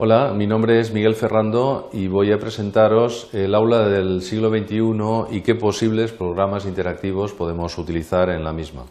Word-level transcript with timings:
Hola, 0.00 0.32
mi 0.32 0.46
nombre 0.46 0.78
es 0.78 0.92
Miguel 0.92 1.16
Ferrando 1.16 1.90
y 1.92 2.06
voy 2.06 2.30
a 2.30 2.38
presentaros 2.38 3.34
el 3.34 3.52
aula 3.52 3.88
del 3.88 4.22
siglo 4.22 4.48
XXI 4.48 5.36
y 5.36 5.40
qué 5.40 5.56
posibles 5.56 6.12
programas 6.12 6.66
interactivos 6.66 7.32
podemos 7.32 7.76
utilizar 7.78 8.30
en 8.30 8.44
la 8.44 8.52
misma. 8.52 8.84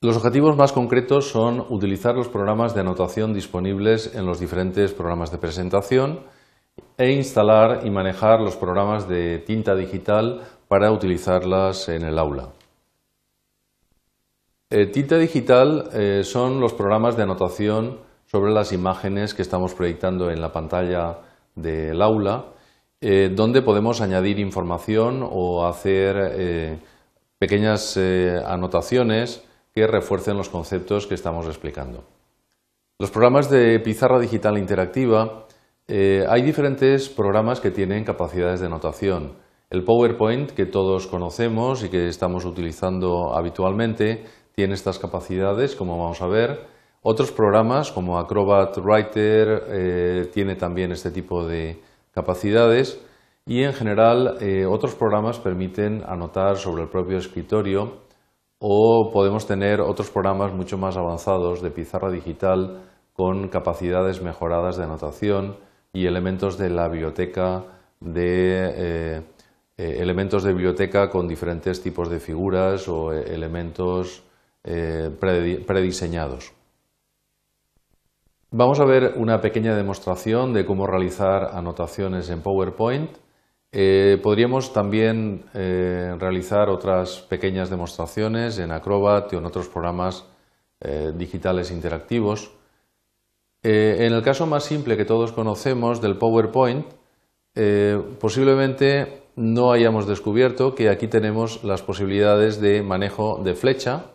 Los 0.00 0.16
objetivos 0.16 0.56
más 0.56 0.72
concretos 0.72 1.28
son 1.28 1.64
utilizar 1.68 2.16
los 2.16 2.26
programas 2.26 2.74
de 2.74 2.80
anotación 2.80 3.32
disponibles 3.32 4.16
en 4.16 4.26
los 4.26 4.40
diferentes 4.40 4.92
programas 4.92 5.30
de 5.30 5.38
presentación 5.38 6.24
e 6.98 7.12
instalar 7.12 7.86
y 7.86 7.90
manejar 7.90 8.40
los 8.40 8.56
programas 8.56 9.06
de 9.06 9.38
tinta 9.38 9.76
digital 9.76 10.40
para 10.66 10.90
utilizarlas 10.90 11.88
en 11.88 12.02
el 12.02 12.18
aula. 12.18 12.48
Eh, 14.70 14.86
tinta 14.86 15.18
digital 15.18 15.88
eh, 15.92 16.24
son 16.24 16.58
los 16.58 16.74
programas 16.74 17.16
de 17.16 17.22
anotación 17.22 18.12
sobre 18.34 18.52
las 18.52 18.72
imágenes 18.72 19.32
que 19.32 19.42
estamos 19.42 19.74
proyectando 19.74 20.28
en 20.28 20.40
la 20.40 20.50
pantalla 20.50 21.20
del 21.54 22.02
aula, 22.02 22.46
eh, 23.00 23.30
donde 23.32 23.62
podemos 23.62 24.00
añadir 24.00 24.40
información 24.40 25.20
o 25.22 25.64
hacer 25.64 26.80
pequeñas 27.38 27.96
anotaciones 28.44 29.44
que 29.72 29.86
refuercen 29.86 30.36
los 30.36 30.48
conceptos 30.48 31.06
que 31.06 31.14
estamos 31.14 31.46
explicando. 31.46 32.02
Los 32.98 33.12
programas 33.12 33.48
de 33.50 33.78
pizarra 33.78 34.18
digital 34.18 34.58
interactiva, 34.58 35.46
hay 35.86 36.42
diferentes 36.42 37.08
programas 37.08 37.60
que 37.60 37.70
tienen 37.70 38.02
capacidades 38.02 38.58
de 38.58 38.66
anotación. 38.66 39.34
El 39.70 39.84
PowerPoint, 39.84 40.50
que 40.50 40.66
todos 40.66 41.06
conocemos 41.06 41.84
y 41.84 41.88
que 41.88 42.08
estamos 42.08 42.44
utilizando 42.44 43.32
habitualmente, 43.32 44.24
tiene 44.56 44.74
estas 44.74 44.98
capacidades, 44.98 45.76
como 45.76 45.96
vamos 45.98 46.20
a 46.20 46.26
ver. 46.26 46.73
Otros 47.06 47.32
programas 47.32 47.92
como 47.92 48.18
Acrobat 48.18 48.78
Writer 48.78 49.64
eh, 49.68 50.30
tiene 50.32 50.56
también 50.56 50.90
este 50.90 51.10
tipo 51.10 51.46
de 51.46 51.82
capacidades 52.12 52.98
y 53.44 53.62
en 53.62 53.74
general 53.74 54.38
eh, 54.40 54.64
otros 54.64 54.94
programas 54.94 55.38
permiten 55.38 56.02
anotar 56.06 56.56
sobre 56.56 56.84
el 56.84 56.88
propio 56.88 57.18
escritorio 57.18 57.98
o 58.58 59.10
podemos 59.12 59.46
tener 59.46 59.82
otros 59.82 60.08
programas 60.08 60.54
mucho 60.54 60.78
más 60.78 60.96
avanzados 60.96 61.60
de 61.60 61.70
pizarra 61.70 62.10
digital 62.10 62.84
con 63.12 63.48
capacidades 63.48 64.22
mejoradas 64.22 64.78
de 64.78 64.84
anotación 64.84 65.56
y 65.92 66.06
elementos 66.06 66.56
de 66.56 66.70
la 66.70 66.88
biblioteca 66.88 67.64
de 68.00 68.72
eh, 68.78 69.22
elementos 69.76 70.42
de 70.42 70.54
biblioteca 70.54 71.10
con 71.10 71.28
diferentes 71.28 71.82
tipos 71.82 72.08
de 72.08 72.18
figuras 72.18 72.88
o 72.88 73.12
elementos 73.12 74.24
eh, 74.64 75.10
prediseñados. 75.20 76.63
Vamos 78.56 78.78
a 78.78 78.84
ver 78.84 79.14
una 79.16 79.40
pequeña 79.40 79.74
demostración 79.74 80.52
de 80.52 80.64
cómo 80.64 80.86
realizar 80.86 81.50
anotaciones 81.54 82.30
en 82.30 82.40
PowerPoint. 82.40 83.10
Eh, 83.72 84.20
podríamos 84.22 84.72
también 84.72 85.46
eh, 85.54 86.14
realizar 86.20 86.68
otras 86.70 87.22
pequeñas 87.22 87.68
demostraciones 87.68 88.60
en 88.60 88.70
Acrobat 88.70 89.32
o 89.32 89.38
en 89.38 89.46
otros 89.46 89.68
programas 89.68 90.24
digitales 91.16 91.70
interactivos. 91.70 92.52
en 93.62 94.12
el 94.12 94.22
caso 94.22 94.46
más 94.46 94.64
simple 94.64 94.96
que 94.96 95.06
todos 95.06 95.32
conocemos 95.32 96.00
del 96.00 96.18
PowerPoint, 96.18 96.86
posiblemente 98.20 99.22
no 99.34 99.72
hayamos 99.72 100.06
descubierto 100.06 100.74
que 100.74 100.90
aquí 100.90 101.08
tenemos 101.08 101.64
las 101.64 101.82
posibilidades 101.82 102.60
de 102.60 102.82
manejo 102.82 103.40
de 103.42 103.54
flecha 103.54 104.10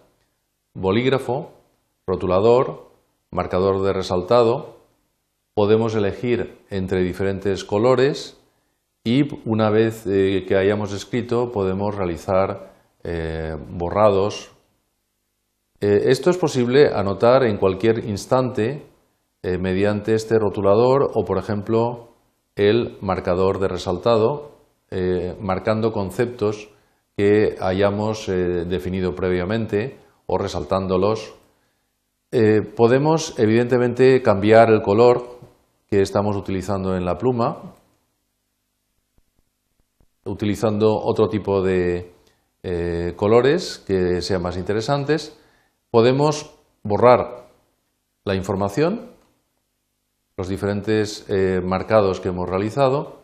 bolígrafo, 0.75 1.51
rotulador, 2.05 2.88
marcador 3.31 3.81
de 3.83 3.93
resaltado. 3.93 4.77
Podemos 5.53 5.95
elegir 5.95 6.57
entre 6.69 7.03
diferentes 7.03 7.63
colores 7.63 8.39
y 9.03 9.23
una 9.47 9.69
vez 9.69 10.05
eh, 10.07 10.45
que 10.47 10.55
hayamos 10.55 10.93
escrito 10.93 11.51
podemos 11.51 11.95
realizar 11.95 12.73
eh, 13.03 13.55
borrados. 13.69 14.51
Eh, 15.79 16.03
esto 16.05 16.29
es 16.29 16.37
posible 16.37 16.93
anotar 16.93 17.43
en 17.43 17.57
cualquier 17.57 18.05
instante 18.05 18.85
mediante 19.41 20.15
este 20.15 20.37
rotulador 20.37 21.11
o, 21.13 21.23
por 21.23 21.37
ejemplo, 21.37 22.09
el 22.57 22.97
marcador 22.99 23.59
de 23.59 23.69
resaltado, 23.69 24.51
marcando 25.39 25.93
conceptos 25.93 26.67
que 27.15 27.55
hayamos 27.61 28.27
definido 28.27 29.15
previamente 29.15 29.97
o 30.25 30.37
resaltándolos. 30.37 31.38
Eh, 32.31 32.61
podemos, 32.61 33.33
evidentemente, 33.39 34.21
cambiar 34.21 34.69
el 34.69 34.83
color 34.83 35.39
que 35.87 36.01
estamos 36.01 36.35
utilizando 36.35 36.95
en 36.95 37.03
la 37.03 37.17
pluma, 37.17 37.73
utilizando 40.25 40.95
otro 40.95 41.27
tipo 41.27 41.63
de 41.63 42.13
eh, 42.61 43.13
colores 43.15 43.83
que 43.87 44.21
sean 44.21 44.43
más 44.43 44.57
interesantes. 44.57 45.35
Podemos 45.89 46.55
borrar 46.83 47.47
la 48.25 48.35
información, 48.35 49.09
los 50.37 50.47
diferentes 50.47 51.25
eh, 51.29 51.61
marcados 51.63 52.19
que 52.19 52.29
hemos 52.29 52.47
realizado, 52.47 53.21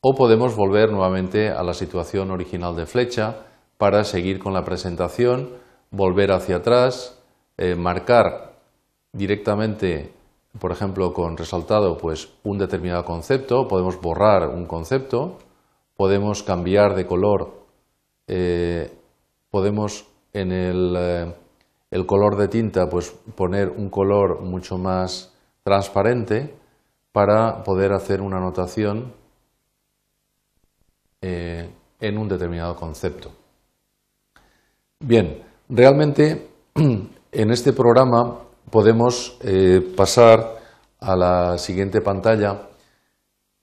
o 0.00 0.14
podemos 0.14 0.56
volver 0.56 0.92
nuevamente 0.92 1.50
a 1.50 1.62
la 1.62 1.74
situación 1.74 2.30
original 2.30 2.74
de 2.74 2.86
flecha 2.86 3.44
para 3.76 4.04
seguir 4.04 4.38
con 4.38 4.54
la 4.54 4.64
presentación 4.64 5.50
volver 5.90 6.32
hacia 6.32 6.56
atrás, 6.56 7.15
eh, 7.56 7.74
marcar 7.74 8.54
directamente, 9.12 10.12
por 10.58 10.72
ejemplo, 10.72 11.12
con 11.12 11.36
resaltado, 11.36 11.96
pues 11.96 12.28
un 12.44 12.58
determinado 12.58 13.04
concepto, 13.04 13.66
podemos 13.68 14.00
borrar 14.00 14.48
un 14.48 14.66
concepto, 14.66 15.38
podemos 15.96 16.42
cambiar 16.42 16.94
de 16.94 17.06
color, 17.06 17.62
eh, 18.26 18.90
podemos 19.50 20.06
en 20.32 20.52
el, 20.52 20.94
eh, 20.98 21.34
el, 21.90 22.06
color 22.06 22.36
de 22.36 22.48
tinta, 22.48 22.88
pues 22.88 23.10
poner 23.34 23.70
un 23.70 23.88
color 23.88 24.42
mucho 24.42 24.76
más 24.76 25.32
transparente 25.62 26.54
para 27.12 27.62
poder 27.62 27.92
hacer 27.92 28.20
una 28.20 28.36
anotación 28.36 29.12
en 31.22 32.18
un 32.18 32.28
determinado 32.28 32.76
concepto. 32.76 33.32
Bien, 35.00 35.42
Realmente, 35.68 36.46
en 37.36 37.50
este 37.50 37.74
programa 37.74 38.38
podemos 38.70 39.36
eh, 39.42 39.82
pasar 39.94 40.56
a 40.98 41.14
la 41.14 41.58
siguiente 41.58 42.00
pantalla 42.00 42.70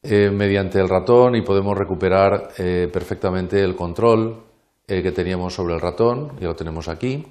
eh, 0.03 0.29
mediante 0.29 0.79
el 0.79 0.87
ratón 0.87 1.35
y 1.35 1.41
podemos 1.41 1.75
recuperar 1.75 2.49
eh, 2.59 2.87
perfectamente 2.93 3.63
el 3.63 3.75
control 3.75 4.43
que 4.85 5.11
teníamos 5.11 5.55
sobre 5.55 5.73
el 5.73 5.81
ratón, 5.81 6.35
que 6.37 6.45
lo 6.45 6.55
tenemos 6.55 6.87
aquí, 6.89 7.25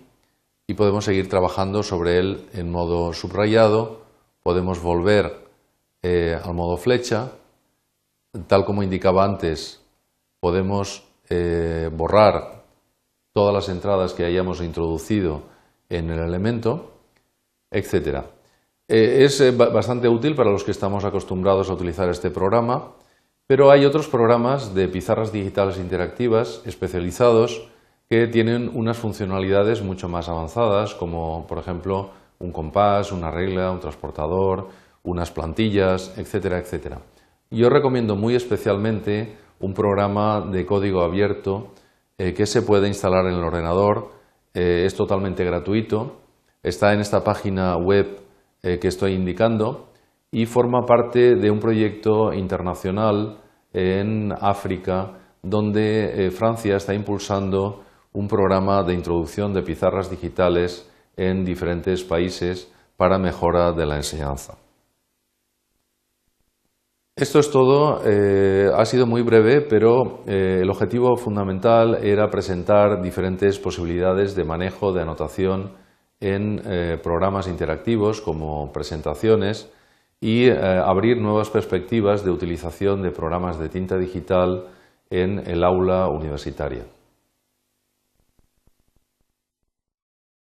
y 0.67 0.75
podemos 0.75 1.05
seguir 1.05 1.29
trabajando 1.29 1.83
sobre 1.83 2.19
él 2.19 2.49
en 2.55 2.73
modo 2.73 3.13
subrayado, 3.13 4.01
podemos 4.43 4.83
volver 4.83 5.49
al 6.03 6.55
modo 6.55 6.79
flecha, 6.79 7.31
tal 8.49 8.65
como 8.65 8.83
indicaba 8.83 9.25
antes, 9.25 9.81
podemos 10.41 11.05
borrar 11.93 12.65
todas 13.35 13.55
las 13.55 13.69
entradas 13.69 14.15
que 14.15 14.25
hayamos 14.25 14.63
introducido 14.63 15.52
en 15.93 16.11
el 16.11 16.21
elemento, 16.21 16.93
etc. 17.71 18.25
Eh, 18.89 19.25
es 19.25 19.41
eh, 19.41 19.51
bastante 19.53 20.09
útil 20.09 20.35
para 20.35 20.51
los 20.51 20.65
que 20.65 20.71
estamos 20.71 21.05
acostumbrados 21.05 21.71
a 21.71 21.75
utilizar 21.75 22.09
este 22.09 22.31
programa, 22.31 22.93
pero 23.47 23.71
hay 23.71 23.85
otros 23.85 24.09
programas 24.09 24.75
de 24.75 24.89
pizarras 24.89 25.33
digitales 25.33 25.79
interactivas 25.79 26.63
especializados 26.65 27.69
que 28.09 28.27
tienen 28.27 28.71
unas 28.75 28.99
funcionalidades 28.99 29.83
mucho 29.83 30.09
más 30.09 30.29
avanzadas, 30.29 30.95
como 30.95 31.47
por 31.47 31.59
ejemplo 31.59 32.11
un 32.39 32.53
compás, 32.53 33.13
una 33.13 33.31
regla, 33.31 33.71
un 33.71 33.81
transportador, 33.81 34.69
unas 35.03 35.31
plantillas, 35.31 36.17
etcétera, 36.17 36.59
etcétera. 36.59 36.99
Yo 37.51 37.69
recomiendo 37.69 38.17
muy 38.17 38.35
especialmente 38.35 39.37
un 39.61 39.75
programa 39.75 40.41
de 40.41 40.67
código 40.67 41.03
abierto 41.03 41.73
eh, 42.19 42.35
que 42.35 42.47
se 42.47 42.63
puede 42.63 42.89
instalar 42.89 43.27
en 43.27 43.35
el 43.35 43.45
ordenador. 43.45 44.11
Eh, 44.55 44.85
es 44.87 44.95
totalmente 44.95 45.45
gratuito. 45.45 46.21
Está 46.63 46.93
en 46.93 47.01
esta 47.01 47.25
página 47.25 47.77
web 47.77 48.21
eh, 48.63 48.79
que 48.79 48.89
estoy 48.89 49.13
indicando 49.13 49.89
y 50.31 50.47
forma 50.47 50.87
parte 50.87 51.37
de 51.37 51.51
un 51.51 51.59
proyecto 51.59 52.33
internacional 52.33 53.39
en 53.73 54.33
África 54.33 55.19
donde 55.43 56.31
Francia 56.31 56.77
está 56.77 56.95
impulsando 56.95 57.83
un 58.13 58.29
programa 58.29 58.83
de 58.83 58.95
introducción 58.95 59.53
de 59.53 59.63
pizarras 59.63 60.11
digitales 60.11 60.89
en 61.17 61.45
diferentes 61.45 62.05
países 62.05 62.71
para 62.97 63.19
mejora 63.19 63.73
de 63.73 63.87
la 63.87 63.97
enseñanza. 63.97 64.62
Esto 67.15 67.41
es 67.41 67.51
todo. 67.51 68.01
Eh, 68.07 68.71
ha 68.75 68.85
sido 68.87 69.07
muy 69.07 69.21
breve, 69.21 69.61
pero 69.61 70.23
eh, 70.27 70.61
el 70.63 70.71
objetivo 70.71 71.15
fundamental 71.17 71.99
era 72.03 72.31
presentar 72.31 73.03
diferentes 73.03 73.59
posibilidades 73.59 74.35
de 74.35 74.45
manejo 74.45 74.95
de 74.95 75.03
anotación 75.03 75.73
en 76.21 76.63
eh, 76.65 76.99
programas 77.03 77.49
interactivos 77.49 78.23
como 78.23 78.73
presentaciones 78.73 79.71
y 80.23 80.49
abrir 80.51 81.21
nuevas 81.21 81.51
perspectivas 81.51 82.25
de 82.25 82.31
utilización 82.31 83.03
de 83.03 83.11
programas 83.11 83.59
de 83.59 83.69
tinta 83.69 83.99
digital 83.99 84.69
en 85.11 85.41
el 85.51 85.65
aula 85.65 86.09
universitaria. 86.09 86.85